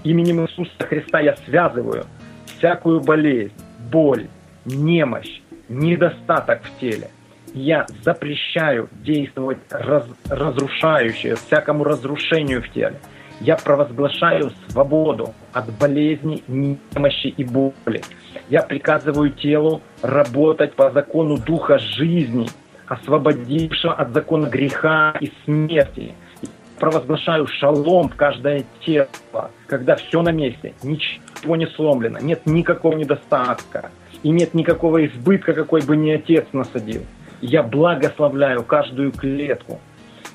Именем 0.02 0.42
Иисуса 0.42 0.70
Христа 0.80 1.20
я 1.20 1.36
связываю 1.46 2.04
всякую 2.58 3.00
болезнь, 3.00 3.54
боль, 3.90 4.28
немощь, 4.64 5.40
недостаток 5.68 6.62
в 6.62 6.80
теле. 6.80 7.08
Я 7.54 7.86
запрещаю 8.02 8.88
действовать 8.92 9.58
раз, 9.70 10.06
разрушающе, 10.28 11.36
всякому 11.36 11.84
разрушению 11.84 12.62
в 12.62 12.68
теле. 12.70 13.00
Я 13.40 13.56
провозглашаю 13.56 14.52
свободу 14.68 15.34
от 15.52 15.72
болезни, 15.78 16.42
немощи 16.48 17.28
и 17.28 17.44
боли. 17.44 18.02
Я 18.48 18.62
приказываю 18.62 19.30
телу 19.30 19.82
работать 20.02 20.74
по 20.74 20.90
закону 20.90 21.38
Духа 21.38 21.78
жизни, 21.78 22.48
освободившего 22.86 23.94
от 23.94 24.12
закона 24.12 24.46
греха 24.46 25.14
и 25.20 25.32
смерти. 25.44 26.14
Провозглашаю 26.78 27.46
шалом 27.46 28.08
в 28.08 28.16
каждое 28.16 28.64
тело, 28.84 29.08
когда 29.66 29.96
все 29.96 30.22
на 30.22 30.32
месте, 30.32 30.74
ничего 30.82 31.56
не 31.56 31.66
сломлено, 31.66 32.18
нет 32.18 32.46
никакого 32.46 32.96
недостатка 32.96 33.90
и 34.22 34.30
нет 34.30 34.54
никакого 34.54 35.06
избытка, 35.06 35.52
какой 35.52 35.82
бы 35.82 35.96
ни 35.96 36.10
отец 36.10 36.46
насадил. 36.52 37.02
Я 37.40 37.62
благословляю 37.62 38.64
каждую 38.64 39.12
клетку. 39.12 39.80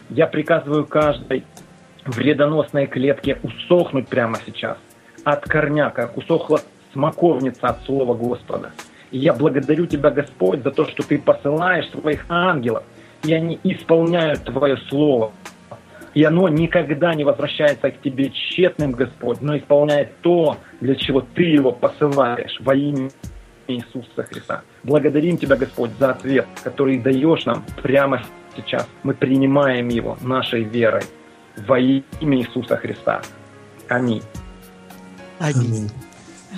Я 0.10 0.28
приказываю 0.28 0.86
каждой 0.86 1.44
вредоносной 2.06 2.88
клетке 2.88 3.38
усохнуть 3.44 4.08
прямо 4.08 4.38
сейчас. 4.46 4.78
От 5.24 5.46
корня, 5.46 5.90
как 5.90 6.18
усохла 6.18 6.62
смоковница 6.94 7.68
от 7.68 7.84
слова 7.86 8.14
Господа. 8.14 8.72
И 9.12 9.20
я 9.20 9.34
благодарю 9.34 9.86
Тебя, 9.86 10.10
Господь, 10.10 10.64
за 10.64 10.72
то, 10.72 10.86
что 10.86 11.04
Ты 11.04 11.18
посылаешь 11.18 11.90
своих 11.90 12.26
ангелов, 12.30 12.84
и 13.24 13.34
они 13.34 13.60
исполняют 13.64 14.44
Твое 14.44 14.78
Слово. 14.90 15.32
И 16.14 16.24
оно 16.24 16.50
никогда 16.50 17.14
не 17.14 17.24
возвращается 17.24 17.92
к 17.92 18.02
Тебе 18.02 18.30
тщетным, 18.30 18.92
Господь, 18.92 19.42
но 19.42 19.58
исполняет 19.58 20.20
то, 20.22 20.58
для 20.82 20.96
чего 20.96 21.22
Ты 21.22 21.44
его 21.44 21.72
посылаешь 21.72 22.58
во 22.60 22.76
имя 22.76 23.10
Иисуса 23.68 24.24
Христа. 24.24 24.62
Благодарим 24.84 25.38
Тебя, 25.38 25.56
Господь, 25.56 25.92
за 26.00 26.12
ответ, 26.12 26.48
который 26.64 27.00
даешь 27.00 27.46
нам 27.46 27.64
прямо 27.82 28.24
сейчас. 28.56 28.88
Мы 29.04 29.14
принимаем 29.14 29.88
его 29.90 30.18
нашей 30.22 30.64
верой 30.64 31.04
во 31.68 31.80
имя 31.80 32.40
Иисуса 32.40 32.78
Христа. 32.78 33.22
Аминь. 33.88 34.24
Аминь. 35.40 35.90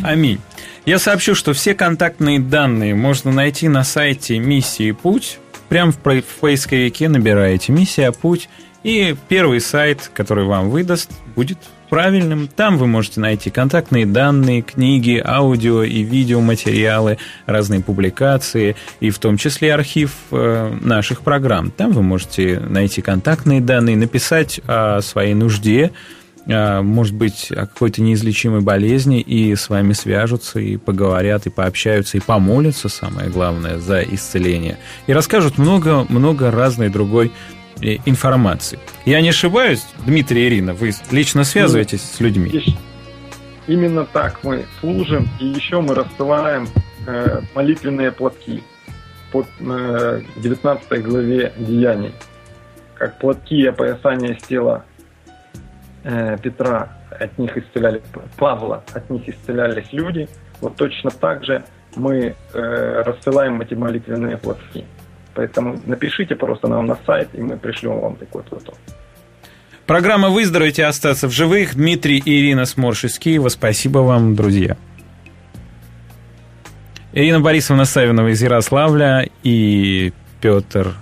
Аминь. 0.04 0.40
Я 0.86 0.98
сообщу, 0.98 1.36
что 1.36 1.54
все 1.54 1.76
контактные 1.76 2.40
данные 2.40 2.96
можно 2.96 3.32
найти 3.32 3.68
на 3.68 3.84
сайте 3.84 4.40
«Миссии 4.40 4.92
Путь». 4.92 5.38
Прямо 5.70 5.92
в 5.92 5.98
поисковике 5.98 7.08
набираете 7.08 7.72
«Миссия 7.72 8.12
Путь», 8.12 8.50
и 8.84 9.16
первый 9.30 9.62
сайт, 9.62 10.10
который 10.12 10.46
вам 10.46 10.72
выдаст, 10.72 11.12
будет 11.36 11.60
правильным. 11.92 12.48
Там 12.48 12.78
вы 12.78 12.88
можете 12.88 13.20
найти 13.20 13.52
контактные 13.52 14.08
данные, 14.08 14.64
книги, 14.64 15.22
аудио 15.24 15.84
и 15.84 16.02
видеоматериалы, 16.02 17.20
разные 17.46 17.82
публикации, 17.82 18.76
и 19.00 19.12
в 19.12 19.20
том 19.20 19.38
числе 19.38 19.76
архив 19.76 20.16
э, 20.32 20.74
наших 20.82 21.22
программ. 21.22 21.70
Там 21.70 21.92
вы 21.92 22.02
можете 22.02 22.60
найти 22.60 23.04
контактные 23.04 23.62
данные, 23.62 23.98
написать 23.98 24.60
о 24.66 25.02
своей 25.02 25.36
нужде, 25.36 25.92
может 26.46 27.14
быть, 27.14 27.52
о 27.52 27.68
какой-то 27.68 28.02
неизлечимой 28.02 28.62
болезни, 28.62 29.22
и 29.22 29.56
с 29.56 29.70
вами 29.70 29.94
свяжутся, 29.94 30.60
и 30.60 30.78
поговорят, 30.78 31.46
и 31.46 31.50
пообщаются, 31.50 32.18
и 32.18 32.20
помолятся, 32.20 32.90
самое 32.90 33.30
главное, 33.30 33.78
за 33.78 34.02
исцеление. 34.02 34.78
И 35.08 35.14
расскажут 35.14 35.58
много-много 35.58 36.52
разной 36.52 36.90
другой 36.90 37.32
э, 37.82 37.98
информации. 38.06 38.80
Я 39.06 39.22
не 39.22 39.30
ошибаюсь, 39.30 39.86
Дмитрий 40.06 40.44
и 40.44 40.48
Ирина, 40.48 40.74
вы 40.74 40.94
лично 41.12 41.44
связываетесь 41.44 42.02
с 42.02 42.20
людьми? 42.20 42.76
Именно 43.68 44.06
так 44.06 44.44
мы 44.44 44.66
служим, 44.80 45.30
и 45.40 45.46
еще 45.46 45.82
мы 45.82 45.94
рассылаем 45.94 46.68
э, 47.06 47.42
молитвенные 47.54 48.12
платки 48.12 48.64
под 49.32 49.48
э, 49.60 50.22
19 50.38 51.04
главе 51.04 51.54
Деяний. 51.58 52.14
Как 52.96 53.20
платки 53.20 53.66
опоясания 53.66 54.38
с 54.40 54.48
тела 54.48 54.86
Э, 56.04 56.38
Петра 56.42 56.90
от 57.10 57.38
них 57.38 57.56
исцелялись, 57.58 58.02
Павла 58.38 58.84
от 58.94 59.10
них 59.10 59.28
исцелялись 59.30 59.88
люди, 59.92 60.28
вот 60.60 60.76
точно 60.76 61.12
так 61.12 61.44
же 61.46 61.64
мы 61.96 62.36
э, 62.54 63.04
рассылаем 63.06 63.62
эти 63.62 63.76
молитвенные 63.76 64.38
платки. 64.38 64.86
Поэтому 65.34 65.80
напишите 65.86 66.36
просто 66.36 66.68
нам 66.68 66.88
на 66.88 66.98
сайт, 67.06 67.30
и 67.34 67.42
мы 67.42 67.58
пришлем 67.58 68.00
вам 68.00 68.16
такой 68.16 68.44
платок. 68.44 68.76
Программа 69.86 70.30
«Выздороветь 70.30 70.80
остаться 70.80 71.28
в 71.28 71.32
живых». 71.32 71.76
Дмитрий 71.76 72.18
и 72.18 72.40
Ирина 72.40 72.66
Сморш 72.66 73.06
из 73.06 73.20
Киева. 73.20 73.50
Спасибо 73.50 74.00
вам, 74.00 74.36
друзья. 74.36 74.78
Ирина 77.14 77.42
Борисовна 77.42 77.86
Савинова 77.86 78.30
из 78.30 78.42
Ярославля 78.42 79.28
и 79.44 80.14
Петр, 80.40 80.94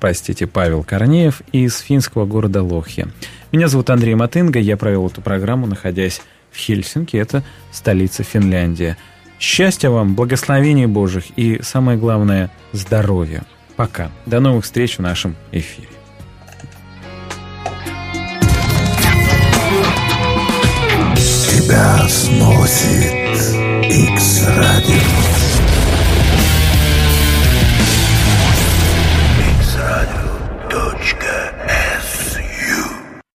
простите, 0.00 0.46
Павел 0.46 0.82
Корнеев 0.82 1.42
из 1.52 1.78
финского 1.78 2.26
города 2.26 2.62
Лохья. 2.62 3.06
Меня 3.54 3.68
зовут 3.68 3.88
Андрей 3.90 4.16
Матынга, 4.16 4.58
я 4.58 4.76
провел 4.76 5.06
эту 5.06 5.20
программу, 5.20 5.68
находясь 5.68 6.20
в 6.50 6.58
Хельсинки, 6.58 7.16
это 7.16 7.44
столица 7.70 8.24
Финляндии. 8.24 8.96
Счастья 9.38 9.90
вам, 9.90 10.16
благословений 10.16 10.86
Божьих 10.86 11.26
и, 11.36 11.62
самое 11.62 11.96
главное, 11.96 12.50
здоровья. 12.72 13.44
Пока. 13.76 14.10
До 14.26 14.40
новых 14.40 14.64
встреч 14.64 14.98
в 14.98 15.02
нашем 15.02 15.36
эфире. 15.52 15.86
Тебя 21.14 22.08
сносит 22.08 23.14